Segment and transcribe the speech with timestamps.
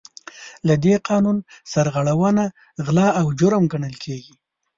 [0.67, 1.37] له دې قانون
[1.71, 2.43] سرغړونه
[2.85, 4.33] غلا او جرم ګڼل کیږي.